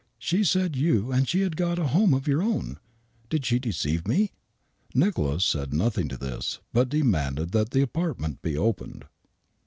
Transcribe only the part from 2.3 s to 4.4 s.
own. Did she deceive me?"